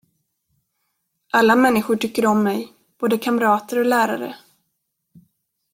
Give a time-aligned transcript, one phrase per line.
[1.31, 4.35] Alla människor tycker om mig, både kamrater och lärare.